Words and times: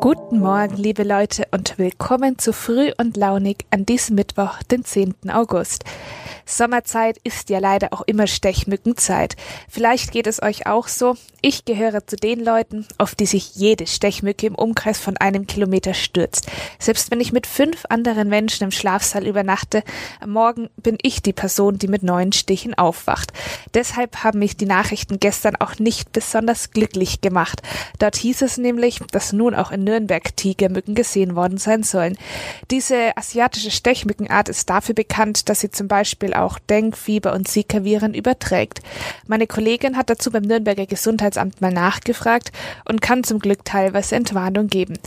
Guten 0.00 0.40
Morgen, 0.40 0.78
liebe 0.78 1.02
Leute, 1.02 1.46
und 1.50 1.76
willkommen 1.76 2.38
zu 2.38 2.54
Früh 2.54 2.90
und 2.96 3.18
Launig 3.18 3.66
an 3.70 3.84
diesem 3.84 4.16
Mittwoch, 4.16 4.62
den 4.62 4.82
10. 4.82 5.14
August. 5.30 5.84
Sommerzeit 6.46 7.18
ist 7.22 7.48
ja 7.50 7.58
leider 7.58 7.92
auch 7.92 8.02
immer 8.06 8.26
Stechmückenzeit. 8.26 9.36
Vielleicht 9.68 10.10
geht 10.10 10.26
es 10.26 10.42
euch 10.42 10.66
auch 10.66 10.88
so. 10.88 11.16
Ich 11.42 11.64
gehöre 11.64 12.06
zu 12.06 12.16
den 12.16 12.40
Leuten, 12.40 12.86
auf 12.98 13.14
die 13.14 13.26
sich 13.26 13.54
jede 13.54 13.86
Stechmücke 13.86 14.46
im 14.46 14.56
Umkreis 14.56 14.98
von 14.98 15.16
einem 15.16 15.46
Kilometer 15.46 15.94
stürzt. 15.94 16.48
Selbst 16.78 17.10
wenn 17.10 17.20
ich 17.20 17.32
mit 17.32 17.46
fünf 17.46 17.84
anderen 17.88 18.28
Menschen 18.28 18.64
im 18.64 18.72
Schlafsaal 18.72 19.26
übernachte, 19.26 19.84
am 20.20 20.30
Morgen 20.30 20.68
bin 20.76 20.98
ich 21.02 21.22
die 21.22 21.32
Person, 21.32 21.78
die 21.78 21.88
mit 21.88 22.02
neuen 22.02 22.32
Stichen 22.32 22.74
aufwacht. 22.74 23.32
Deshalb 23.74 24.24
haben 24.24 24.40
mich 24.40 24.56
die 24.56 24.66
Nachrichten 24.66 25.20
gestern 25.20 25.56
auch 25.56 25.78
nicht 25.78 26.12
besonders 26.12 26.72
glücklich 26.72 27.20
gemacht. 27.20 27.62
Dort 28.00 28.16
hieß 28.16 28.42
es 28.42 28.58
nämlich, 28.58 29.00
dass 29.12 29.32
nun 29.32 29.54
auch 29.54 29.70
in 29.70 29.84
Nürnberg 29.90 30.36
Tigermücken 30.36 30.94
gesehen 30.94 31.34
worden 31.34 31.58
sein 31.58 31.82
sollen. 31.82 32.16
Diese 32.70 33.16
asiatische 33.16 33.72
Stechmückenart 33.72 34.48
ist 34.48 34.70
dafür 34.70 34.94
bekannt, 34.94 35.48
dass 35.48 35.60
sie 35.60 35.70
zum 35.70 35.88
Beispiel 35.88 36.32
auch 36.32 36.58
Denkfieber 36.58 37.32
und 37.32 37.48
Zika-Viren 37.48 38.14
überträgt. 38.14 38.80
Meine 39.26 39.48
Kollegin 39.48 39.96
hat 39.96 40.10
dazu 40.10 40.30
beim 40.30 40.44
Nürnberger 40.44 40.86
Gesundheitsamt 40.86 41.60
mal 41.60 41.72
nachgefragt 41.72 42.52
und 42.88 43.02
kann 43.02 43.24
zum 43.24 43.40
Glück 43.40 43.64
teilweise 43.64 44.14
Entwarnung 44.14 44.68
geben. 44.68 44.98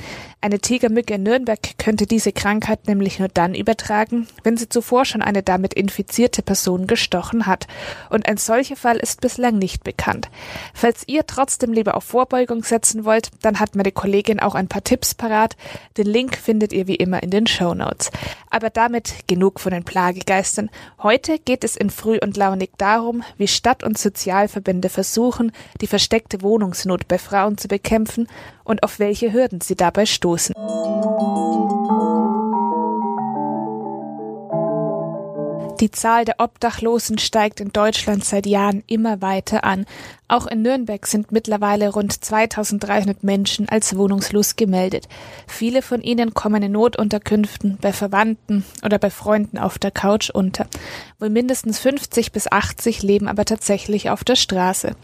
Eine 0.43 0.59
Tigermücke 0.59 1.13
in 1.13 1.23
Nürnberg 1.23 1.77
könnte 1.77 2.05
diese 2.05 2.33
Krankheit 2.33 2.89
nämlich 2.89 3.17
nur 3.17 3.29
dann 3.29 3.55
übertragen, 3.55 4.27
wenn 4.43 4.57
sie 4.57 4.67
zuvor 4.67 5.05
schon 5.05 5.21
eine 5.21 5.41
damit 5.41 5.73
infizierte 5.73 6.41
Person 6.41 6.85
gestochen 6.85 7.45
hat. 7.45 7.65
Und 8.09 8.27
ein 8.27 8.35
solcher 8.35 8.75
Fall 8.75 8.97
ist 8.97 9.21
bislang 9.21 9.57
nicht 9.57 9.85
bekannt. 9.85 10.29
Falls 10.73 11.07
ihr 11.07 11.25
trotzdem 11.25 11.71
lieber 11.71 11.95
auf 11.95 12.03
Vorbeugung 12.03 12.61
setzen 12.65 13.05
wollt, 13.05 13.29
dann 13.41 13.61
hat 13.61 13.77
meine 13.77 13.93
Kollegin 13.93 14.41
auch 14.41 14.53
ein 14.53 14.67
paar 14.67 14.83
Tipps 14.83 15.15
parat. 15.15 15.55
Den 15.95 16.07
Link 16.07 16.35
findet 16.35 16.73
ihr 16.73 16.87
wie 16.87 16.95
immer 16.95 17.23
in 17.23 17.29
den 17.29 17.47
Show 17.47 17.73
Notes. 17.73 18.11
Aber 18.49 18.69
damit 18.69 19.25
genug 19.27 19.61
von 19.61 19.71
den 19.71 19.85
Plagegeistern. 19.85 20.69
Heute 21.01 21.39
geht 21.39 21.63
es 21.63 21.77
in 21.77 21.89
Früh 21.89 22.19
und 22.21 22.35
Launig 22.35 22.71
darum, 22.77 23.23
wie 23.37 23.47
Stadt- 23.47 23.85
und 23.85 23.97
Sozialverbände 23.97 24.89
versuchen, 24.89 25.53
die 25.79 25.87
versteckte 25.87 26.41
Wohnungsnot 26.41 27.07
bei 27.07 27.17
Frauen 27.17 27.57
zu 27.57 27.69
bekämpfen 27.69 28.27
und 28.65 28.83
auf 28.83 28.99
welche 28.99 29.31
Hürden 29.31 29.61
sie 29.61 29.75
dabei 29.75 30.05
stoßen. 30.05 30.32
Die 35.83 35.91
Zahl 35.91 36.23
der 36.23 36.39
Obdachlosen 36.39 37.17
steigt 37.17 37.59
in 37.59 37.73
Deutschland 37.73 38.23
seit 38.23 38.45
Jahren 38.45 38.83
immer 38.87 39.21
weiter 39.21 39.65
an. 39.65 39.85
Auch 40.29 40.47
in 40.47 40.61
Nürnberg 40.61 41.05
sind 41.05 41.33
mittlerweile 41.33 41.89
rund 41.89 42.23
2300 42.23 43.23
Menschen 43.23 43.67
als 43.67 43.97
wohnungslos 43.97 44.55
gemeldet. 44.55 45.09
Viele 45.45 45.81
von 45.81 46.01
ihnen 46.01 46.33
kommen 46.33 46.63
in 46.63 46.71
Notunterkünften, 46.71 47.79
bei 47.81 47.91
Verwandten 47.91 48.63
oder 48.85 48.97
bei 48.97 49.09
Freunden 49.09 49.57
auf 49.57 49.77
der 49.77 49.91
Couch 49.91 50.29
unter. 50.29 50.67
Wohl 51.19 51.29
mindestens 51.29 51.79
50 51.79 52.31
bis 52.31 52.49
80 52.49 53.03
leben 53.03 53.27
aber 53.27 53.43
tatsächlich 53.43 54.09
auf 54.09 54.23
der 54.23 54.35
Straße. 54.37 54.95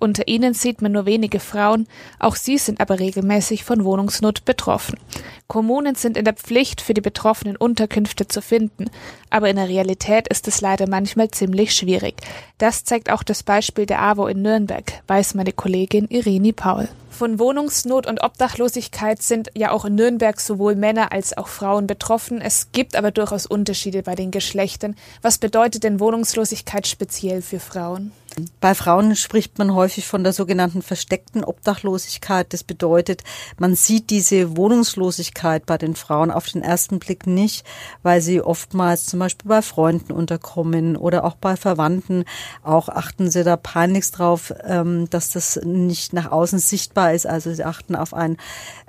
Unter 0.00 0.26
ihnen 0.28 0.54
sieht 0.54 0.80
man 0.80 0.92
nur 0.92 1.04
wenige 1.04 1.40
Frauen, 1.40 1.86
auch 2.18 2.34
sie 2.34 2.56
sind 2.56 2.80
aber 2.80 2.98
regelmäßig 2.98 3.64
von 3.64 3.84
Wohnungsnot 3.84 4.46
betroffen. 4.46 4.98
Kommunen 5.46 5.94
sind 5.94 6.16
in 6.16 6.24
der 6.24 6.32
Pflicht, 6.32 6.80
für 6.80 6.94
die 6.94 7.02
Betroffenen 7.02 7.54
Unterkünfte 7.54 8.26
zu 8.26 8.40
finden, 8.40 8.86
aber 9.28 9.50
in 9.50 9.56
der 9.56 9.68
Realität 9.68 10.26
ist 10.28 10.48
es 10.48 10.62
leider 10.62 10.88
manchmal 10.88 11.30
ziemlich 11.30 11.74
schwierig. 11.74 12.14
Das 12.56 12.84
zeigt 12.84 13.12
auch 13.12 13.22
das 13.22 13.42
Beispiel 13.42 13.84
der 13.84 14.00
AWO 14.00 14.26
in 14.26 14.40
Nürnberg, 14.40 14.90
weiß 15.06 15.34
meine 15.34 15.52
Kollegin 15.52 16.08
Irini 16.08 16.52
Paul. 16.52 16.88
Von 17.20 17.38
Wohnungsnot 17.38 18.06
und 18.06 18.22
Obdachlosigkeit 18.22 19.22
sind 19.22 19.50
ja 19.54 19.72
auch 19.72 19.84
in 19.84 19.94
Nürnberg 19.94 20.40
sowohl 20.40 20.74
Männer 20.74 21.12
als 21.12 21.36
auch 21.36 21.48
Frauen 21.48 21.86
betroffen. 21.86 22.40
Es 22.40 22.72
gibt 22.72 22.96
aber 22.96 23.10
durchaus 23.10 23.44
Unterschiede 23.44 24.02
bei 24.02 24.14
den 24.14 24.30
Geschlechtern. 24.30 24.96
Was 25.20 25.36
bedeutet 25.36 25.84
denn 25.84 26.00
Wohnungslosigkeit 26.00 26.86
speziell 26.86 27.42
für 27.42 27.60
Frauen? 27.60 28.12
Bei 28.60 28.74
Frauen 28.74 29.16
spricht 29.16 29.58
man 29.58 29.74
häufig 29.74 30.06
von 30.06 30.22
der 30.22 30.32
sogenannten 30.32 30.82
versteckten 30.82 31.44
Obdachlosigkeit. 31.44 32.52
Das 32.52 32.62
bedeutet, 32.62 33.22
man 33.58 33.74
sieht 33.74 34.10
diese 34.10 34.56
Wohnungslosigkeit 34.56 35.66
bei 35.66 35.78
den 35.78 35.96
Frauen 35.96 36.30
auf 36.30 36.46
den 36.46 36.62
ersten 36.62 36.98
Blick 36.98 37.26
nicht, 37.26 37.66
weil 38.02 38.20
sie 38.20 38.40
oftmals 38.40 39.06
zum 39.06 39.18
Beispiel 39.18 39.48
bei 39.48 39.62
Freunden 39.62 40.12
unterkommen 40.12 40.96
oder 40.96 41.24
auch 41.24 41.34
bei 41.34 41.56
Verwandten. 41.56 42.24
Auch 42.62 42.88
achten 42.88 43.30
sie 43.30 43.44
da 43.44 43.56
peinlichst 43.56 44.18
drauf, 44.18 44.52
ähm, 44.64 45.10
dass 45.10 45.30
das 45.30 45.60
nicht 45.64 46.12
nach 46.12 46.30
außen 46.30 46.58
sichtbar 46.58 47.09
ist. 47.14 47.26
Also 47.26 47.52
sie 47.52 47.64
achten 47.64 47.96
auf 47.96 48.14
ein 48.14 48.36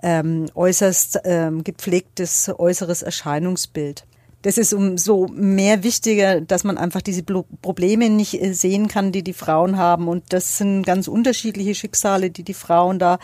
ähm, 0.04 0.48
äußerst 0.56 1.22
ähm, 1.24 1.64
gepflegtes 1.64 2.52
äußeres 2.58 3.02
Erscheinungsbild 3.02 4.06
das 4.42 4.58
ist 4.58 4.74
umso 4.74 5.28
mehr 5.28 5.84
wichtiger, 5.84 6.42
dass 6.42 6.64
man 6.64 6.78
einfach 6.78 7.02
diese 7.02 7.24
Probleme 7.24 8.10
nicht 8.10 8.42
äh, 8.42 8.54
sehen 8.54 8.88
kann, 8.88 9.12
die 9.12 9.24
die 9.24 9.34
Frauen 9.34 9.78
haben. 9.78 10.08
Und 10.08 10.34
das 10.34 10.58
sind 10.58 10.84
ganz 10.84 11.08
unterschiedliche 11.08 11.76
Schicksale, 11.76 12.32
die 12.32 12.44
die 12.44 12.54
Frauen 12.54 12.98
da 12.98 13.20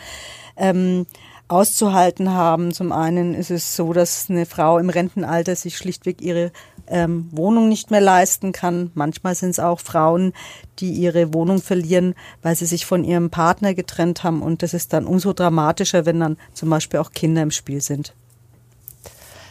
ähm, 0.56 1.08
auszuhalten 1.47 2.31
haben. 2.31 2.74
Zum 2.74 2.91
einen 2.91 3.34
ist 3.34 3.52
es 3.52 3.75
so, 3.75 3.94
dass 3.94 4.30
eine 4.30 4.46
Frau 4.46 4.80
im 4.80 4.90
Rentenalter 4.90 5.56
sich 5.56 5.78
schlichtweg 5.78 6.22
ihre 6.22 6.52
ähm, 6.88 7.30
Wohnung 7.31 7.69
nicht 7.69 7.91
mehr 7.91 8.02
leisten 8.02 8.52
kann. 8.52 8.91
Manchmal 8.96 9.35
sind 9.35 9.52
es 9.52 9.59
auch 9.59 9.80
Frauen, 9.80 10.34
die 10.80 10.91
ihre 10.91 11.34
Wohnung 11.34 11.62
verlieren, 11.62 12.16
weil 12.41 12.56
sie 12.56 12.66
sich 12.66 12.85
von 12.85 13.03
ihrem 13.03 13.30
Partner 13.30 13.74
getrennt 13.74 14.24
haben. 14.24 14.41
Und 14.41 14.63
das 14.63 14.74
ist 14.74 14.94
dann 14.94 15.06
umso 15.06 15.34
dramatischer, 15.34 16.06
wenn 16.06 16.19
dann 16.19 16.38
zum 16.53 16.69
Beispiel 16.69 17.00
auch 17.00 17.12
Kinder 17.12 17.41
im 17.41 17.52
Spiel 17.52 17.81
sind. 17.81 18.14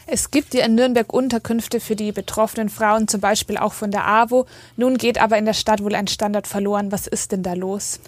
Es 0.09 0.31
gibt 0.31 0.55
ja 0.55 0.65
in 0.65 0.77
Nürnberg 0.77 1.13
Unterkünfte 1.13 1.81
für 1.81 1.97
die 1.97 2.13
betroffenen 2.13 2.69
Frauen, 2.69 3.09
zum 3.09 3.21
Beispiel 3.21 3.57
auch 3.57 3.73
von 3.73 3.91
der 3.91 4.07
AWO. 4.07 4.47
Nun 4.77 4.99
geht 4.99 5.21
aber 5.21 5.37
in 5.37 5.47
der 5.47 5.53
Stadt 5.53 5.83
wohl 5.83 5.97
ein 5.97 6.07
Standard 6.07 6.47
verloren. 6.47 6.93
Was 6.93 7.09
ist 7.09 7.33
denn 7.33 7.43
da 7.43 7.55
los? 7.55 7.99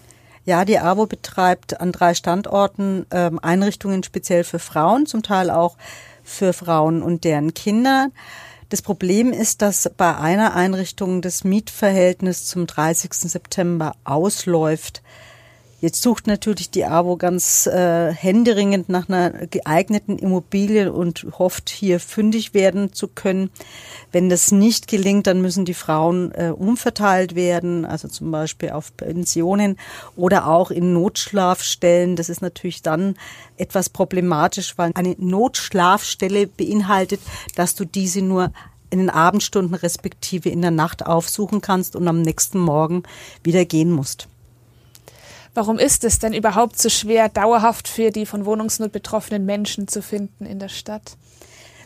Ja, 0.49 0.65
die 0.65 0.79
AWO 0.79 1.05
betreibt 1.05 1.79
an 1.79 1.93
drei 1.93 2.15
Standorten 2.15 3.05
ähm, 3.11 3.39
Einrichtungen 3.39 4.03
speziell 4.03 4.45
für 4.45 4.59
Frauen, 4.59 5.05
zum 5.05 5.23
Teil 5.23 5.51
auch 5.51 5.77
für 6.25 6.55
Frauen 6.55 7.03
und 7.03 7.25
deren 7.25 7.53
Kinder. 7.53 8.09
Das 8.71 8.81
Problem 8.81 9.31
ist, 9.35 9.61
dass 9.61 9.91
bei 9.95 10.17
einer 10.17 10.55
Einrichtung 10.55 11.21
das 11.21 11.45
Mietverhältnis 11.45 12.47
zum 12.47 12.67
30. 12.67 13.13
September 13.13 13.93
ausläuft. 14.05 15.03
Jetzt 15.81 16.03
sucht 16.03 16.27
natürlich 16.27 16.71
die 16.71 16.87
AWO 16.87 17.17
ganz 17.17 17.69
äh, 17.69 18.13
händeringend 18.13 18.89
nach 18.89 19.09
einer 19.09 19.31
geeigneten 19.47 20.19
Immobilie 20.19 20.93
und 20.93 21.25
hofft, 21.39 21.71
hier 21.71 22.01
fündig 22.01 22.53
werden 22.53 22.93
zu 22.93 23.07
können. 23.07 23.51
Wenn 24.11 24.29
das 24.29 24.51
nicht 24.51 24.89
gelingt, 24.89 25.29
dann 25.29 25.41
müssen 25.41 25.65
die 25.65 25.75
Frauen 25.75 26.33
äh, 26.33 26.51
umverteilt 26.51 27.37
werden, 27.37 27.85
also 27.85 28.09
zum 28.09 28.33
Beispiel 28.33 28.71
auf 28.71 28.97
Pensionen 28.97 29.77
oder 30.17 30.49
auch 30.49 30.73
in 30.73 30.93
Notschlafstellen. 30.93 32.17
Das 32.17 32.29
ist 32.29 32.43
natürlich 32.43 32.83
dann 32.83 33.15
etwas 33.57 33.89
problematisch, 33.89 34.77
weil 34.79 34.91
eine 34.97 35.15
Notschlafstelle 35.17 36.49
beinhaltet, 36.49 37.21
dass 37.55 37.77
du 37.77 37.85
diese 37.85 38.21
nur 38.21 38.51
in 38.91 38.99
den 38.99 39.11
Abendstunden 39.11 39.75
respektive 39.75 40.49
in 40.49 40.61
der 40.61 40.73
Nacht 40.73 41.07
aufsuchen 41.07 41.61
kannst 41.61 41.95
und 41.95 42.09
am 42.09 42.23
nächsten 42.23 42.59
Morgen 42.59 43.05
wieder 43.45 43.65
gehen 43.65 43.93
musst. 43.93 44.27
Warum 45.59 45.81
ist 45.81 46.05
es 46.05 46.21
denn 46.21 46.35
überhaupt 46.35 46.79
so 46.79 46.89
schwer, 46.89 47.29
dauerhaft 47.29 47.89
für 47.89 48.13
die 48.13 48.27
von 48.27 48.47
Wohnungsnot 48.47 48.93
betroffenen 48.93 49.45
Menschen 49.45 49.89
zu 49.89 50.03
finden 50.03 50.47
in 50.47 50.61
der 50.61 50.69
Stadt? 50.69 51.17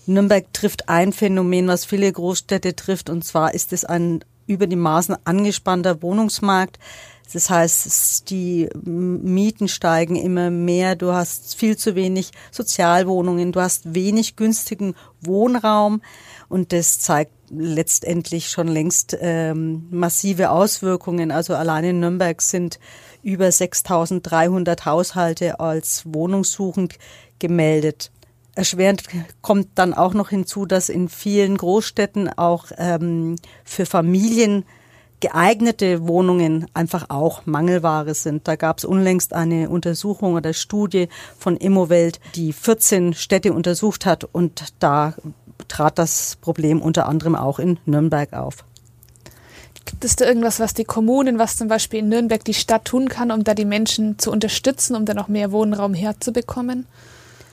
Nürnberg 0.04 0.44
trifft 0.52 0.90
ein 0.90 1.14
Phänomen, 1.14 1.68
was 1.68 1.86
viele 1.86 2.12
Großstädte 2.12 2.76
trifft, 2.76 3.08
und 3.08 3.24
zwar 3.24 3.54
ist 3.54 3.72
es 3.72 3.86
ein 3.86 4.26
über 4.46 4.66
die 4.66 4.76
Maßen 4.76 5.16
angespannter 5.24 6.02
Wohnungsmarkt. 6.02 6.78
Das 7.32 7.48
heißt, 7.48 8.28
die 8.28 8.68
Mieten 8.84 9.68
steigen 9.68 10.16
immer 10.16 10.50
mehr, 10.50 10.94
du 10.94 11.14
hast 11.14 11.54
viel 11.54 11.78
zu 11.78 11.94
wenig 11.94 12.32
Sozialwohnungen, 12.50 13.52
du 13.52 13.62
hast 13.62 13.94
wenig 13.94 14.36
günstigen 14.36 14.94
Wohnraum 15.22 16.02
und 16.50 16.74
das 16.74 17.00
zeigt 17.00 17.32
letztendlich 17.52 18.48
schon 18.48 18.68
längst 18.68 19.16
ähm, 19.20 19.86
massive 19.90 20.50
Auswirkungen. 20.50 21.30
Also 21.30 21.54
allein 21.54 21.84
in 21.84 22.00
Nürnberg 22.00 22.40
sind 22.40 22.78
über 23.22 23.46
6.300 23.46 24.84
Haushalte 24.84 25.60
als 25.60 26.02
wohnungssuchend 26.06 26.98
gemeldet. 27.38 28.10
Erschwerend 28.54 29.04
kommt 29.40 29.68
dann 29.76 29.94
auch 29.94 30.14
noch 30.14 30.28
hinzu, 30.28 30.66
dass 30.66 30.88
in 30.88 31.08
vielen 31.08 31.56
Großstädten 31.56 32.28
auch 32.36 32.66
ähm, 32.76 33.36
für 33.64 33.86
Familien 33.86 34.64
geeignete 35.22 36.06
Wohnungen 36.08 36.66
einfach 36.74 37.08
auch 37.08 37.46
Mangelware 37.46 38.12
sind. 38.12 38.48
Da 38.48 38.56
gab 38.56 38.78
es 38.78 38.84
unlängst 38.84 39.32
eine 39.32 39.70
Untersuchung 39.70 40.34
oder 40.34 40.52
Studie 40.52 41.08
von 41.38 41.56
Immowelt, 41.56 42.20
die 42.34 42.52
14 42.52 43.14
Städte 43.14 43.52
untersucht 43.52 44.04
hat 44.04 44.24
und 44.24 44.74
da 44.80 45.14
trat 45.68 45.98
das 45.98 46.36
Problem 46.40 46.82
unter 46.82 47.08
anderem 47.08 47.36
auch 47.36 47.60
in 47.60 47.78
Nürnberg 47.86 48.32
auf. 48.32 48.64
Gibt 49.84 50.04
es 50.04 50.16
da 50.16 50.26
irgendwas, 50.26 50.58
was 50.58 50.74
die 50.74 50.84
Kommunen, 50.84 51.38
was 51.38 51.56
zum 51.56 51.68
Beispiel 51.68 52.00
in 52.00 52.08
Nürnberg 52.08 52.44
die 52.44 52.52
Stadt 52.52 52.84
tun 52.84 53.08
kann, 53.08 53.30
um 53.30 53.44
da 53.44 53.54
die 53.54 53.64
Menschen 53.64 54.18
zu 54.18 54.32
unterstützen, 54.32 54.96
um 54.96 55.06
da 55.06 55.14
noch 55.14 55.28
mehr 55.28 55.52
Wohnraum 55.52 55.94
herzubekommen? 55.94 56.86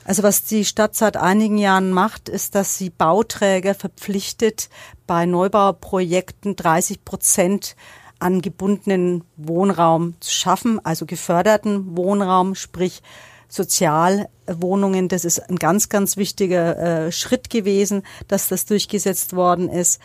Also 0.04 0.22
was 0.22 0.44
die 0.44 0.64
Stadt 0.64 0.96
seit 0.96 1.16
einigen 1.16 1.58
Jahren 1.58 1.92
macht, 1.92 2.28
ist, 2.28 2.54
dass 2.54 2.78
sie 2.78 2.90
Bauträger 2.90 3.74
verpflichtet, 3.74 4.68
bei 5.06 5.26
Neubauprojekten 5.26 6.56
30 6.56 7.04
Prozent 7.04 7.76
an 8.18 8.42
gebundenen 8.42 9.24
Wohnraum 9.36 10.14
zu 10.20 10.30
schaffen, 10.30 10.84
also 10.84 11.06
geförderten 11.06 11.96
Wohnraum, 11.96 12.54
sprich 12.54 13.02
Sozialwohnungen. 13.48 15.08
Das 15.08 15.24
ist 15.24 15.40
ein 15.40 15.56
ganz, 15.56 15.88
ganz 15.88 16.16
wichtiger 16.16 17.06
äh, 17.06 17.12
Schritt 17.12 17.50
gewesen, 17.50 18.02
dass 18.28 18.48
das 18.48 18.64
durchgesetzt 18.66 19.34
worden 19.34 19.68
ist. 19.68 20.00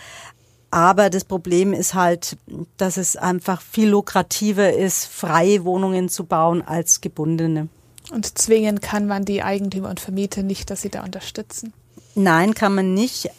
Aber 0.72 1.10
das 1.10 1.24
Problem 1.24 1.72
ist 1.72 1.94
halt, 1.94 2.38
dass 2.78 2.98
es 2.98 3.16
einfach 3.16 3.62
viel 3.62 3.90
lukrativer 3.90 4.74
ist, 4.74 5.06
freie 5.06 5.64
Wohnungen 5.64 6.10
zu 6.10 6.26
bauen 6.26 6.62
als 6.62 7.02
gebundene. 7.02 7.70
Und 8.12 8.38
zwingen 8.38 8.82
kann 8.82 9.08
man 9.08 9.26
die 9.26 9.44
Eigentümer 9.44 9.90
und 9.90 10.00
Vermieter 10.00 10.44
nicht, 10.44 10.70
dass 10.70 10.82
sie 10.82 10.90
da 10.90 11.04
unterstützen? 11.04 11.74
Nein, 12.16 12.54
kann 12.54 12.76
man 12.76 12.94
nicht. 12.94 13.30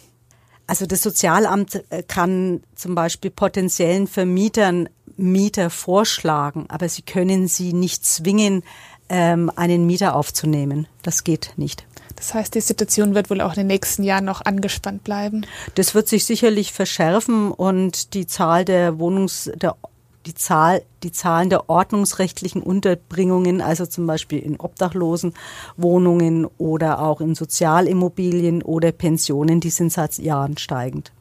Also 0.67 0.87
das 0.87 1.03
Sozialamt 1.03 1.85
äh, 1.91 2.03
kann 2.03 2.63
zum 2.75 2.95
Beispiel 2.95 3.31
potenziellen 3.31 4.07
Vermietern 4.07 4.89
Mieter 5.17 5.71
vorschlagen, 5.71 6.67
aber 6.69 6.89
sie 6.89 7.03
können 7.03 7.49
sie 7.49 7.73
nicht 7.73 8.05
zwingen, 8.05 8.65
ähm, 9.09 9.51
einen 9.55 9.87
Mieter 9.87 10.15
aufzunehmen. 10.17 10.89
Das 11.03 11.25
geht 11.25 11.53
nicht. 11.57 11.87
Das 12.17 12.35
heißt, 12.35 12.55
die 12.55 12.61
Situation 12.61 13.15
wird 13.15 13.31
wohl 13.31 13.41
auch 13.41 13.51
in 13.51 13.59
den 13.61 13.67
nächsten 13.69 14.03
Jahren 14.03 14.25
noch 14.25 14.45
angespannt 14.45 15.05
bleiben. 15.05 15.47
Das 15.75 15.95
wird 15.95 16.09
sich 16.09 16.25
sicherlich 16.25 16.73
verschärfen 16.73 17.53
und 17.53 18.15
die 18.15 18.27
Zahl 18.27 18.65
der 18.65 18.99
Wohnungs 18.99 19.51
der 19.55 19.77
die 20.27 20.35
Zahl, 20.35 20.83
die 21.03 21.13
Zahlen 21.13 21.51
der 21.51 21.71
ordnungsrechtlichen 21.71 22.63
Unterbringungen, 22.63 23.61
also 23.61 23.87
zum 23.87 24.07
Beispiel 24.07 24.41
in 24.41 24.59
obdachlosen 24.59 25.35
Wohnungen 25.77 26.47
oder 26.59 27.01
auch 27.01 27.21
in 27.21 27.35
Sozialimmobilien 27.35 28.63
oder 28.63 28.93
Pensionen, 28.93 29.61
die 29.61 29.71
sind 29.71 29.93
seit 29.93 30.19
Jahren 30.19 30.59
steigend. 30.59 31.13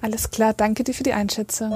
Alles 0.00 0.30
klar, 0.30 0.54
danke 0.54 0.84
dir 0.84 0.94
für 0.94 1.02
die 1.02 1.12
Einschätzung. 1.12 1.70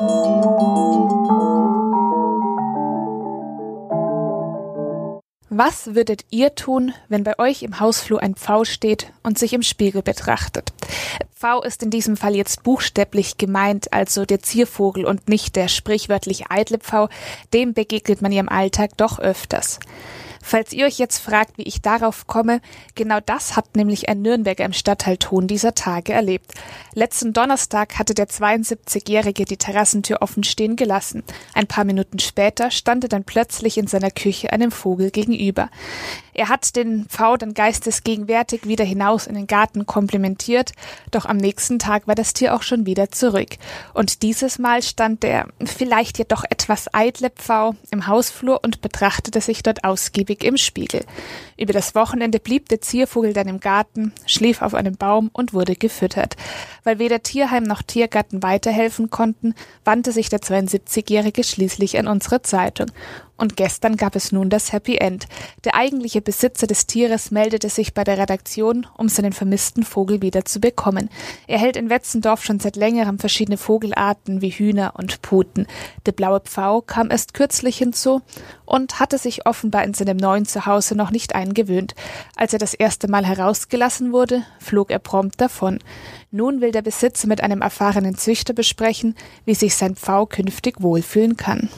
Was 5.56 5.94
würdet 5.94 6.24
ihr 6.30 6.56
tun, 6.56 6.94
wenn 7.08 7.22
bei 7.22 7.38
euch 7.38 7.62
im 7.62 7.78
Hausflur 7.78 8.20
ein 8.20 8.34
Pfau 8.34 8.64
steht 8.64 9.12
und 9.22 9.38
sich 9.38 9.52
im 9.52 9.62
Spiegel 9.62 10.02
betrachtet? 10.02 10.72
Pfau 11.32 11.62
ist 11.62 11.80
in 11.84 11.90
diesem 11.90 12.16
Fall 12.16 12.34
jetzt 12.34 12.64
buchstäblich 12.64 13.38
gemeint, 13.38 13.92
also 13.92 14.24
der 14.24 14.40
Ziervogel 14.40 15.04
und 15.04 15.28
nicht 15.28 15.54
der 15.54 15.68
sprichwörtlich 15.68 16.50
eitle 16.50 16.78
Pfau. 16.78 17.08
Dem 17.52 17.72
begegnet 17.72 18.20
man 18.20 18.32
ja 18.32 18.40
im 18.40 18.48
Alltag 18.48 18.96
doch 18.96 19.20
öfters. 19.20 19.78
Falls 20.46 20.74
ihr 20.74 20.84
euch 20.84 20.98
jetzt 20.98 21.20
fragt, 21.20 21.56
wie 21.56 21.62
ich 21.62 21.80
darauf 21.80 22.26
komme, 22.26 22.60
genau 22.94 23.18
das 23.18 23.56
hat 23.56 23.76
nämlich 23.76 24.10
ein 24.10 24.20
Nürnberger 24.20 24.66
im 24.66 24.74
Stadtteil 24.74 25.16
Thon 25.16 25.46
dieser 25.46 25.74
Tage 25.74 26.12
erlebt. 26.12 26.52
Letzten 26.92 27.32
Donnerstag 27.32 27.98
hatte 27.98 28.12
der 28.12 28.28
72-Jährige 28.28 29.46
die 29.46 29.56
Terrassentür 29.56 30.20
offen 30.20 30.44
stehen 30.44 30.76
gelassen. 30.76 31.24
Ein 31.54 31.66
paar 31.66 31.84
Minuten 31.84 32.18
später 32.18 32.70
stand 32.70 33.04
er 33.04 33.08
dann 33.08 33.24
plötzlich 33.24 33.78
in 33.78 33.86
seiner 33.86 34.10
Küche 34.10 34.52
einem 34.52 34.70
Vogel 34.70 35.10
gegenüber. 35.10 35.70
Er 36.34 36.48
hat 36.48 36.76
den 36.76 37.06
Pfau 37.06 37.36
dann 37.36 37.54
geistesgegenwärtig 37.54 38.66
wieder 38.66 38.84
hinaus 38.84 39.26
in 39.26 39.36
den 39.36 39.46
Garten 39.46 39.86
komplimentiert, 39.86 40.72
doch 41.12 41.26
am 41.26 41.36
nächsten 41.36 41.78
Tag 41.78 42.08
war 42.08 42.16
das 42.16 42.34
Tier 42.34 42.54
auch 42.54 42.62
schon 42.62 42.86
wieder 42.86 43.10
zurück. 43.10 43.56
Und 43.94 44.22
dieses 44.22 44.58
Mal 44.58 44.82
stand 44.82 45.22
der 45.22 45.46
vielleicht 45.64 46.18
jedoch 46.18 46.44
etwas 46.50 46.92
eitle 46.92 47.30
Pfau 47.30 47.76
im 47.90 48.08
Hausflur 48.08 48.60
und 48.62 48.82
betrachtete 48.82 49.40
sich 49.40 49.62
dort 49.62 49.84
ausgiebig 49.84 50.33
im 50.42 50.56
Spiegel. 50.56 51.04
Über 51.56 51.72
das 51.72 51.94
Wochenende 51.94 52.40
blieb 52.40 52.68
der 52.68 52.80
Ziervogel 52.80 53.32
dann 53.32 53.46
im 53.46 53.60
Garten, 53.60 54.12
schlief 54.26 54.62
auf 54.62 54.74
einem 54.74 54.96
Baum 54.96 55.30
und 55.32 55.52
wurde 55.52 55.76
gefüttert. 55.76 56.34
Weil 56.82 56.98
weder 56.98 57.22
Tierheim 57.22 57.62
noch 57.62 57.82
Tiergarten 57.82 58.42
weiterhelfen 58.42 59.10
konnten, 59.10 59.54
wandte 59.84 60.10
sich 60.10 60.28
der 60.28 60.40
72-Jährige 60.40 61.44
schließlich 61.44 61.98
an 61.98 62.08
unsere 62.08 62.42
Zeitung. 62.42 62.90
Und 63.36 63.56
gestern 63.56 63.96
gab 63.96 64.14
es 64.14 64.30
nun 64.30 64.48
das 64.48 64.72
Happy 64.72 64.96
End. 64.96 65.26
Der 65.64 65.74
eigentliche 65.74 66.20
Besitzer 66.20 66.68
des 66.68 66.86
Tieres 66.86 67.32
meldete 67.32 67.68
sich 67.68 67.92
bei 67.92 68.04
der 68.04 68.16
Redaktion, 68.16 68.86
um 68.96 69.08
seinen 69.08 69.32
vermissten 69.32 69.82
Vogel 69.82 70.22
wieder 70.22 70.44
zu 70.44 70.60
bekommen. 70.60 71.10
Er 71.48 71.58
hält 71.58 71.76
in 71.76 71.90
Wetzendorf 71.90 72.44
schon 72.44 72.60
seit 72.60 72.76
längerem 72.76 73.18
verschiedene 73.18 73.56
Vogelarten 73.56 74.40
wie 74.40 74.50
Hühner 74.50 74.92
und 74.96 75.20
Puten. 75.20 75.66
Der 76.06 76.12
blaue 76.12 76.40
Pfau 76.40 76.80
kam 76.80 77.10
erst 77.10 77.34
kürzlich 77.34 77.76
hinzu 77.76 78.22
und 78.66 79.00
hatte 79.00 79.18
sich 79.18 79.46
offenbar 79.46 79.82
in 79.82 79.94
seinem 79.94 80.16
neuen 80.16 80.46
Zuhause 80.46 80.94
noch 80.94 81.10
nicht 81.10 81.34
eingewöhnt. 81.34 81.94
Als 82.36 82.52
er 82.52 82.60
das 82.60 82.74
erste 82.74 83.08
Mal 83.08 83.26
herausgelassen 83.26 84.12
wurde, 84.12 84.44
flog 84.60 84.92
er 84.92 85.00
prompt 85.00 85.40
davon. 85.40 85.80
Nun 86.30 86.60
will 86.60 86.70
der 86.70 86.82
Besitzer 86.82 87.26
mit 87.26 87.42
einem 87.42 87.62
erfahrenen 87.62 88.16
Züchter 88.16 88.54
besprechen, 88.54 89.16
wie 89.44 89.54
sich 89.54 89.74
sein 89.74 89.96
Pfau 89.96 90.26
künftig 90.26 90.80
wohlfühlen 90.80 91.36
kann. 91.36 91.68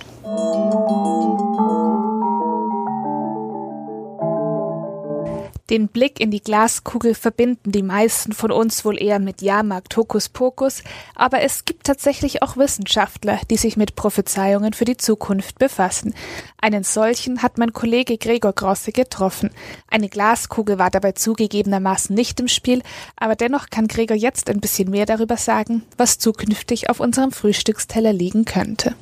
Den 5.69 5.89
Blick 5.89 6.21
in 6.21 6.31
die 6.31 6.43
Glaskugel 6.43 7.17
verbinden 7.17 7.73
die 7.73 7.83
meisten 7.83 8.33
von 8.33 8.53
uns 8.53 8.85
wohl 8.85 9.03
eher 9.03 9.19
mit 9.19 9.43
Jahrmarkt 9.43 9.97
Hokuspokus, 9.97 10.85
aber 11.17 11.41
es 11.41 11.65
gibt 11.65 11.85
tatsächlich 11.85 12.41
auch 12.43 12.57
Wissenschaftler, 12.57 13.41
die 13.51 13.57
sich 13.57 13.77
mit 13.77 13.97
Prophezeiungen 13.97 14.75
für 14.75 14.85
die 14.85 14.97
Zukunft 14.97 15.59
befassen. 15.59 16.15
Einen 16.61 16.85
solchen 16.85 17.43
hat 17.43 17.59
mein 17.59 17.73
Kollege 17.73 18.17
Gregor 18.17 18.53
Grosse 18.53 18.93
getroffen. 18.93 19.51
Eine 19.91 20.09
Glaskugel 20.09 20.79
war 20.79 20.91
dabei 20.91 21.13
zugegebenermaßen 21.13 22.15
nicht 22.15 22.39
im 22.39 22.47
Spiel, 22.47 22.83
aber 23.17 23.35
dennoch 23.35 23.69
kann 23.69 23.89
Gregor 23.89 24.17
jetzt 24.17 24.49
ein 24.49 24.61
bisschen 24.61 24.91
mehr 24.91 25.07
darüber 25.07 25.37
sagen, 25.37 25.83
was 25.97 26.19
zukünftig 26.19 26.91
auf 26.91 27.01
unserem 27.01 27.33
Frühstücksteller 27.33 28.13
liegen 28.13 28.45
könnte. 28.45 28.95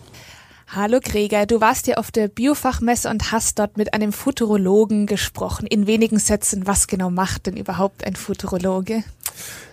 Hallo 0.68 0.98
Gregor, 1.02 1.46
du 1.46 1.60
warst 1.60 1.86
ja 1.86 1.98
auf 1.98 2.10
der 2.10 2.28
Biofachmesse 2.28 3.08
und 3.10 3.30
hast 3.30 3.58
dort 3.58 3.76
mit 3.76 3.94
einem 3.94 4.12
Futurologen 4.12 5.06
gesprochen. 5.06 5.66
In 5.66 5.86
wenigen 5.86 6.18
Sätzen, 6.18 6.66
was 6.66 6.86
genau 6.86 7.10
macht 7.10 7.46
denn 7.46 7.56
überhaupt 7.56 8.04
ein 8.04 8.16
Futurologe? 8.16 9.04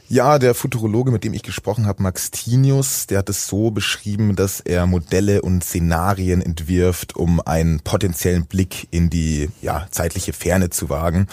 Ja, 0.09 0.39
der 0.39 0.53
Futurologe, 0.53 1.09
mit 1.09 1.23
dem 1.23 1.33
ich 1.33 1.41
gesprochen 1.41 1.85
habe, 1.85 2.03
Max 2.03 2.31
Tinius, 2.31 3.07
der 3.07 3.19
hat 3.19 3.29
es 3.29 3.47
so 3.47 3.71
beschrieben, 3.71 4.35
dass 4.35 4.59
er 4.59 4.85
Modelle 4.85 5.41
und 5.41 5.63
Szenarien 5.63 6.41
entwirft, 6.41 7.15
um 7.15 7.39
einen 7.39 7.79
potenziellen 7.79 8.45
Blick 8.45 8.89
in 8.91 9.09
die 9.09 9.49
ja, 9.61 9.87
zeitliche 9.89 10.33
Ferne 10.33 10.69
zu 10.69 10.89
wagen. 10.89 11.27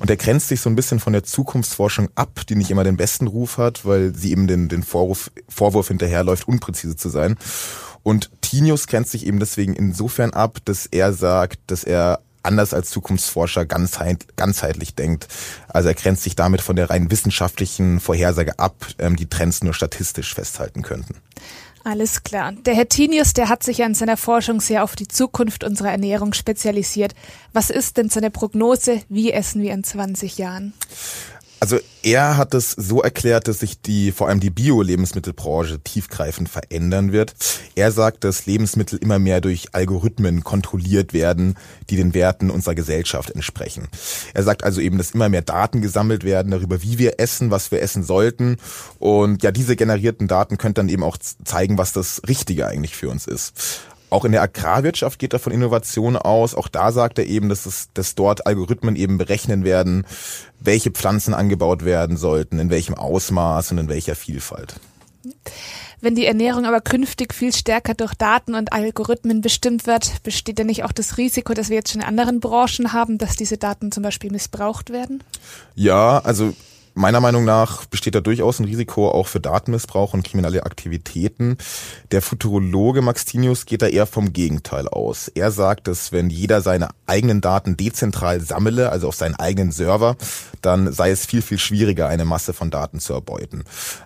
Und 0.00 0.10
er 0.10 0.16
grenzt 0.16 0.48
sich 0.48 0.60
so 0.60 0.68
ein 0.68 0.74
bisschen 0.74 0.98
von 0.98 1.12
der 1.12 1.22
Zukunftsforschung 1.22 2.08
ab, 2.16 2.40
die 2.48 2.56
nicht 2.56 2.72
immer 2.72 2.82
den 2.82 2.96
besten 2.96 3.28
Ruf 3.28 3.56
hat, 3.56 3.84
weil 3.86 4.12
sie 4.12 4.32
eben 4.32 4.48
den, 4.48 4.68
den 4.68 4.82
Vorwurf, 4.82 5.30
Vorwurf 5.48 5.86
hinterherläuft, 5.86 6.48
unpräzise 6.48 6.96
zu 6.96 7.10
sein. 7.10 7.36
Und 8.04 8.30
Tinius 8.42 8.86
grenzt 8.86 9.10
sich 9.10 9.26
eben 9.26 9.40
deswegen 9.40 9.74
insofern 9.74 10.30
ab, 10.30 10.58
dass 10.66 10.86
er 10.86 11.12
sagt, 11.12 11.58
dass 11.66 11.82
er 11.82 12.20
anders 12.44 12.74
als 12.74 12.90
Zukunftsforscher 12.90 13.64
ganzheit, 13.64 14.36
ganzheitlich 14.36 14.94
denkt. 14.94 15.26
Also 15.68 15.88
er 15.88 15.94
grenzt 15.94 16.22
sich 16.22 16.36
damit 16.36 16.60
von 16.60 16.76
der 16.76 16.90
rein 16.90 17.10
wissenschaftlichen 17.10 18.00
Vorhersage 18.00 18.58
ab, 18.58 18.86
ähm, 18.98 19.16
die 19.16 19.28
Trends 19.28 19.64
nur 19.64 19.74
statistisch 19.74 20.34
festhalten 20.34 20.82
könnten. 20.82 21.16
Alles 21.86 22.22
klar. 22.22 22.52
Der 22.52 22.74
Herr 22.74 22.88
Tinius, 22.88 23.34
der 23.34 23.50
hat 23.50 23.62
sich 23.62 23.78
ja 23.78 23.86
in 23.86 23.94
seiner 23.94 24.16
Forschung 24.16 24.60
sehr 24.62 24.84
auf 24.84 24.96
die 24.96 25.08
Zukunft 25.08 25.64
unserer 25.64 25.90
Ernährung 25.90 26.32
spezialisiert. 26.32 27.14
Was 27.52 27.68
ist 27.68 27.98
denn 27.98 28.08
seine 28.08 28.30
Prognose? 28.30 29.02
Wie 29.10 29.32
essen 29.32 29.60
wir 29.60 29.74
in 29.74 29.84
20 29.84 30.38
Jahren? 30.38 30.72
Also 31.64 31.78
er 32.02 32.36
hat 32.36 32.52
es 32.52 32.72
so 32.72 33.00
erklärt, 33.00 33.48
dass 33.48 33.60
sich 33.60 33.80
die 33.80 34.12
vor 34.12 34.28
allem 34.28 34.38
die 34.38 34.50
Bio-Lebensmittelbranche 34.50 35.80
tiefgreifend 35.82 36.50
verändern 36.50 37.10
wird. 37.10 37.34
Er 37.74 37.90
sagt, 37.90 38.24
dass 38.24 38.44
Lebensmittel 38.44 38.98
immer 38.98 39.18
mehr 39.18 39.40
durch 39.40 39.68
Algorithmen 39.72 40.44
kontrolliert 40.44 41.14
werden, 41.14 41.56
die 41.88 41.96
den 41.96 42.12
Werten 42.12 42.50
unserer 42.50 42.74
Gesellschaft 42.74 43.30
entsprechen. 43.30 43.88
Er 44.34 44.42
sagt 44.42 44.62
also 44.62 44.82
eben, 44.82 44.98
dass 44.98 45.12
immer 45.12 45.30
mehr 45.30 45.40
Daten 45.40 45.80
gesammelt 45.80 46.22
werden 46.22 46.50
darüber, 46.50 46.82
wie 46.82 46.98
wir 46.98 47.18
essen, 47.18 47.50
was 47.50 47.70
wir 47.70 47.80
essen 47.80 48.04
sollten. 48.04 48.58
Und 48.98 49.42
ja, 49.42 49.50
diese 49.50 49.74
generierten 49.74 50.28
Daten 50.28 50.58
können 50.58 50.74
dann 50.74 50.90
eben 50.90 51.02
auch 51.02 51.16
zeigen, 51.16 51.78
was 51.78 51.94
das 51.94 52.20
Richtige 52.28 52.66
eigentlich 52.66 52.94
für 52.94 53.08
uns 53.08 53.26
ist. 53.26 53.80
Auch 54.14 54.24
in 54.24 54.30
der 54.30 54.42
Agrarwirtschaft 54.42 55.18
geht 55.18 55.32
er 55.32 55.40
von 55.40 55.52
Innovation 55.52 56.16
aus. 56.16 56.54
Auch 56.54 56.68
da 56.68 56.92
sagt 56.92 57.18
er 57.18 57.26
eben, 57.26 57.48
dass, 57.48 57.66
es, 57.66 57.88
dass 57.94 58.14
dort 58.14 58.46
Algorithmen 58.46 58.94
eben 58.94 59.18
berechnen 59.18 59.64
werden, 59.64 60.06
welche 60.60 60.92
Pflanzen 60.92 61.34
angebaut 61.34 61.84
werden 61.84 62.16
sollten, 62.16 62.60
in 62.60 62.70
welchem 62.70 62.94
Ausmaß 62.94 63.72
und 63.72 63.78
in 63.78 63.88
welcher 63.88 64.14
Vielfalt. 64.14 64.76
Wenn 66.00 66.14
die 66.14 66.26
Ernährung 66.26 66.64
aber 66.64 66.80
künftig 66.80 67.34
viel 67.34 67.52
stärker 67.52 67.94
durch 67.94 68.14
Daten 68.14 68.54
und 68.54 68.72
Algorithmen 68.72 69.40
bestimmt 69.40 69.88
wird, 69.88 70.22
besteht 70.22 70.58
denn 70.58 70.68
nicht 70.68 70.84
auch 70.84 70.92
das 70.92 71.18
Risiko, 71.18 71.52
dass 71.52 71.68
wir 71.68 71.78
jetzt 71.78 71.90
schon 71.90 72.00
in 72.00 72.06
anderen 72.06 72.38
Branchen 72.38 72.92
haben, 72.92 73.18
dass 73.18 73.34
diese 73.34 73.58
Daten 73.58 73.90
zum 73.90 74.04
Beispiel 74.04 74.30
missbraucht 74.30 74.90
werden? 74.90 75.24
Ja, 75.74 76.20
also 76.20 76.54
Meiner 76.96 77.20
Meinung 77.20 77.44
nach 77.44 77.86
besteht 77.86 78.14
da 78.14 78.20
durchaus 78.20 78.60
ein 78.60 78.66
Risiko 78.66 79.10
auch 79.10 79.26
für 79.26 79.40
Datenmissbrauch 79.40 80.14
und 80.14 80.22
kriminelle 80.22 80.64
Aktivitäten. 80.64 81.56
Der 82.12 82.22
Futurologe 82.22 83.02
Max 83.02 83.24
Tinius 83.24 83.66
geht 83.66 83.82
da 83.82 83.88
eher 83.88 84.06
vom 84.06 84.32
Gegenteil 84.32 84.86
aus. 84.86 85.26
Er 85.26 85.50
sagt, 85.50 85.88
dass 85.88 86.12
wenn 86.12 86.30
jeder 86.30 86.60
seine 86.60 86.90
eigenen 87.06 87.40
Daten 87.40 87.76
dezentral 87.76 88.40
sammle, 88.40 88.90
also 88.90 89.08
auf 89.08 89.16
seinen 89.16 89.34
eigenen 89.34 89.72
Server, 89.72 90.16
dann 90.62 90.92
sei 90.92 91.10
es 91.10 91.26
viel, 91.26 91.42
viel 91.42 91.58
schwieriger, 91.58 92.06
eine 92.06 92.24
Masse 92.24 92.52
von 92.52 92.70
Daten 92.70 93.00
zu 93.00 93.12
erbeuten. 93.12 93.64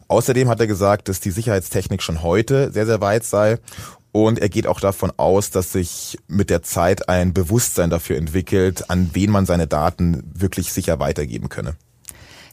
Außerdem 0.09 0.49
hat 0.49 0.61
er 0.61 0.66
gesagt, 0.66 1.11
dass 1.11 1.21
die 1.21 1.30
Sicherheitstechnik 1.30 2.02
schon 2.02 2.23
heute 2.23 2.73
sehr, 2.73 2.87
sehr 2.87 3.02
weit 3.02 3.25
sei 3.25 3.59
und 4.12 4.38
er 4.38 4.49
geht 4.49 4.66
auch 4.66 4.80
davon 4.80 5.12
aus, 5.18 5.50
dass 5.50 5.73
sich 5.73 6.18
mit 6.26 6.49
der 6.49 6.62
Zeit 6.62 7.11
ein 7.11 7.35
Bewusstsein 7.35 7.90
dafür 7.90 8.16
entwickelt, 8.16 8.88
an 8.88 9.11
wen 9.12 9.30
man 9.30 9.45
seine 9.45 9.66
Daten 9.66 10.23
wirklich 10.35 10.73
sicher 10.73 10.99
weitergeben 10.99 11.50
könne. 11.50 11.76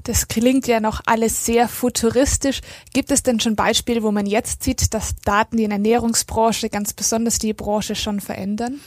Das 0.06 0.28
klingt 0.28 0.68
ja 0.68 0.80
noch 0.80 1.02
alles 1.08 1.46
sehr 1.46 1.68
futuristisch. 1.68 2.62
Gibt 2.94 3.10
es 3.10 3.24
denn 3.24 3.40
schon 3.40 3.56
Beispiele, 3.56 4.04
wo 4.04 4.12
man 4.12 4.28
jetzt 4.28 4.62
sieht, 4.62 4.94
dass 4.94 5.16
Daten 5.26 5.58
die 5.58 5.66
Ernährungsbranche, 5.66 6.70
ganz 6.70 6.94
besonders 6.94 7.40
die 7.40 7.54
Branche, 7.54 7.96
schon 7.96 8.20
verändern? 8.20 8.80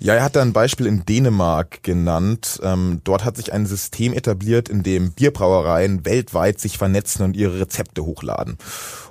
Ja, 0.00 0.14
er 0.14 0.24
hat 0.24 0.34
da 0.34 0.42
ein 0.42 0.52
Beispiel 0.52 0.86
in 0.86 1.06
Dänemark 1.06 1.84
genannt. 1.84 2.58
Ähm, 2.64 3.00
dort 3.04 3.24
hat 3.24 3.36
sich 3.36 3.52
ein 3.52 3.66
System 3.66 4.12
etabliert, 4.12 4.68
in 4.68 4.82
dem 4.82 5.12
Bierbrauereien 5.12 6.04
weltweit 6.04 6.58
sich 6.58 6.76
vernetzen 6.76 7.24
und 7.24 7.36
ihre 7.36 7.60
Rezepte 7.60 8.04
hochladen. 8.04 8.58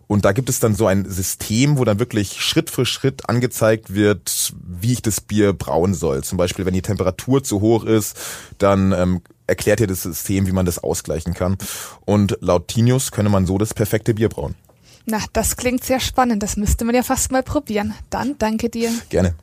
Und 0.08 0.26
da 0.26 0.34
gibt 0.34 0.50
es 0.50 0.60
dann 0.60 0.76
so 0.76 0.86
ein 0.86 1.10
System, 1.10 1.78
wo 1.78 1.86
dann 1.86 1.98
wirklich 1.98 2.42
Schritt 2.42 2.70
für 2.70 2.86
Schritt 2.86 3.30
angezeigt 3.30 3.94
wird, 3.94 4.54
wie 4.62 4.92
ich 4.92 5.02
das 5.02 5.22
Bier 5.22 5.54
brauen 5.54 5.94
soll. 5.94 6.26
Zum 6.26 6.38
Beispiel, 6.38 6.66
wenn 6.66 6.74
die 6.74 6.82
Temperatur 6.82 7.42
zu 7.42 7.62
hoch 7.62 7.86
ist, 7.86 8.18
dann 8.58 8.92
ähm, 8.92 9.22
erklärt 9.48 9.80
dir 9.80 9.88
das 9.88 10.04
System, 10.04 10.48
wie 10.48 10.52
man 10.52 10.66
das 10.66 10.80
ausgleichen 10.80 11.34
kann. 11.34 11.58
Und 12.06 12.38
laut 12.42 12.68
Tinius 12.68 13.12
könne 13.12 13.30
man 13.30 13.46
so 13.46 13.58
das 13.58 13.74
perfekte 13.74 14.14
Bier 14.14 14.30
brauen. 14.30 14.56
Na, 15.06 15.20
das 15.34 15.58
klingt 15.58 15.84
sehr 15.84 16.00
spannend. 16.00 16.42
Das 16.44 16.56
müsste 16.56 16.86
man 16.86 16.96
ja 16.96 17.04
fast 17.04 17.32
mal 17.32 17.44
probieren. 17.44 17.94
Dann 18.10 18.38
danke 18.38 18.70
dir. 18.70 18.90
Gerne. 19.10 19.36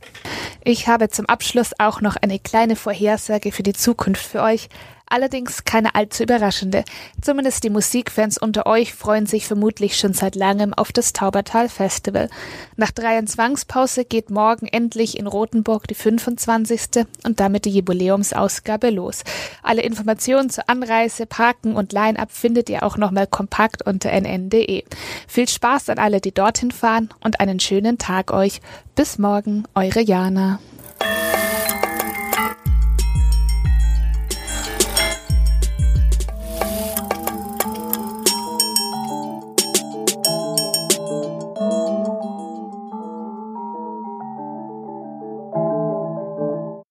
Ich 0.63 0.87
habe 0.87 1.09
zum 1.09 1.27
Abschluss 1.27 1.71
auch 1.77 2.01
noch 2.01 2.15
eine 2.15 2.39
kleine 2.39 2.75
Vorhersage 2.75 3.51
für 3.51 3.63
die 3.63 3.73
Zukunft 3.73 4.25
für 4.25 4.41
euch 4.41 4.69
allerdings 5.11 5.65
keine 5.65 5.95
allzu 5.95 6.23
überraschende. 6.23 6.83
Zumindest 7.21 7.63
die 7.63 7.69
Musikfans 7.69 8.37
unter 8.37 8.65
euch 8.65 8.93
freuen 8.93 9.25
sich 9.25 9.47
vermutlich 9.47 9.97
schon 9.97 10.13
seit 10.13 10.35
langem 10.35 10.73
auf 10.73 10.91
das 10.91 11.13
Taubertal 11.13 11.69
Festival. 11.69 12.29
Nach 12.75 12.91
drei 12.91 13.13
Jahren 13.13 13.27
Zwangspause 13.27 14.05
geht 14.05 14.29
morgen 14.29 14.67
endlich 14.67 15.17
in 15.17 15.27
Rothenburg 15.27 15.87
die 15.87 15.95
25. 15.95 17.05
und 17.23 17.39
damit 17.39 17.65
die 17.65 17.71
Jubiläumsausgabe 17.71 18.89
los. 18.89 19.23
Alle 19.63 19.81
Informationen 19.81 20.49
zur 20.49 20.69
Anreise, 20.69 21.25
Parken 21.25 21.75
und 21.75 21.93
Line-Up 21.93 22.31
findet 22.31 22.69
ihr 22.69 22.83
auch 22.83 22.97
nochmal 22.97 23.27
kompakt 23.27 23.85
unter 23.85 24.11
nn.de. 24.11 24.83
Viel 25.27 25.47
Spaß 25.47 25.89
an 25.89 25.97
alle, 25.97 26.21
die 26.21 26.33
dorthin 26.33 26.71
fahren 26.71 27.09
und 27.23 27.39
einen 27.39 27.59
schönen 27.59 27.97
Tag 27.97 28.31
euch. 28.31 28.61
Bis 28.95 29.17
morgen, 29.17 29.65
eure 29.75 30.01
Jana. 30.01 30.59